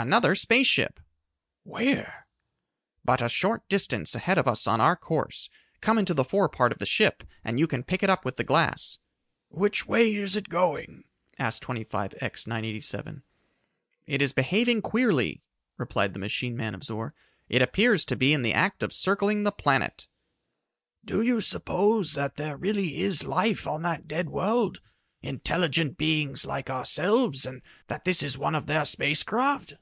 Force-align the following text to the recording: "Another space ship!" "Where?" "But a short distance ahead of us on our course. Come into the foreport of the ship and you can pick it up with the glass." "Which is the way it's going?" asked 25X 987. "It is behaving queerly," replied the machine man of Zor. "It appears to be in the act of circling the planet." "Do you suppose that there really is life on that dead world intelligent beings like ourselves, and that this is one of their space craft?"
"Another 0.00 0.36
space 0.36 0.68
ship!" 0.68 1.00
"Where?" 1.64 2.28
"But 3.04 3.20
a 3.20 3.28
short 3.28 3.68
distance 3.68 4.14
ahead 4.14 4.38
of 4.38 4.46
us 4.46 4.64
on 4.68 4.80
our 4.80 4.94
course. 4.94 5.50
Come 5.80 5.98
into 5.98 6.14
the 6.14 6.22
foreport 6.22 6.70
of 6.70 6.78
the 6.78 6.86
ship 6.86 7.24
and 7.42 7.58
you 7.58 7.66
can 7.66 7.82
pick 7.82 8.04
it 8.04 8.08
up 8.08 8.24
with 8.24 8.36
the 8.36 8.44
glass." 8.44 8.98
"Which 9.48 9.80
is 9.80 9.86
the 9.86 9.90
way 9.90 10.14
it's 10.14 10.36
going?" 10.42 11.02
asked 11.36 11.64
25X 11.64 12.46
987. 12.46 13.24
"It 14.06 14.22
is 14.22 14.30
behaving 14.30 14.82
queerly," 14.82 15.42
replied 15.76 16.12
the 16.14 16.20
machine 16.20 16.54
man 16.56 16.76
of 16.76 16.84
Zor. 16.84 17.12
"It 17.48 17.60
appears 17.60 18.04
to 18.04 18.14
be 18.14 18.32
in 18.32 18.42
the 18.42 18.54
act 18.54 18.84
of 18.84 18.92
circling 18.92 19.42
the 19.42 19.50
planet." 19.50 20.06
"Do 21.04 21.22
you 21.22 21.40
suppose 21.40 22.14
that 22.14 22.36
there 22.36 22.56
really 22.56 23.00
is 23.00 23.24
life 23.24 23.66
on 23.66 23.82
that 23.82 24.06
dead 24.06 24.28
world 24.28 24.80
intelligent 25.22 25.98
beings 25.98 26.46
like 26.46 26.70
ourselves, 26.70 27.44
and 27.44 27.62
that 27.88 28.04
this 28.04 28.22
is 28.22 28.38
one 28.38 28.54
of 28.54 28.66
their 28.66 28.84
space 28.86 29.24
craft?" 29.24 29.74